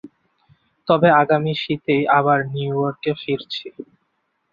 [0.87, 3.67] তবে আগামী শীতেই আবার নিউ ইয়র্কে ফিরছি।